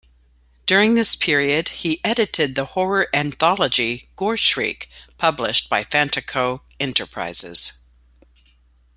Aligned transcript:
During 0.65 0.95
this 0.95 1.15
period, 1.15 1.69
he 1.69 2.01
edited 2.03 2.55
the 2.55 2.65
horror 2.65 3.07
anthology 3.13 4.09
"Gore 4.15 4.35
Shriek", 4.35 4.89
published 5.19 5.69
by 5.69 5.83
FantaCo 5.83 6.61
Enterprises. 6.79 7.85